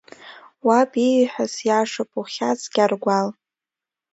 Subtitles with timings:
[0.67, 3.27] Уаб ииҳәаз иашоуп, ухьаҵ, Гьаргәал.